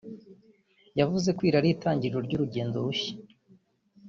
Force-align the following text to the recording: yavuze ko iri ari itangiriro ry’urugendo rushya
yavuze 0.99 1.29
ko 1.35 1.41
iri 1.47 1.57
ari 1.59 1.69
itangiriro 1.75 2.17
ry’urugendo 2.27 2.75
rushya 2.85 3.13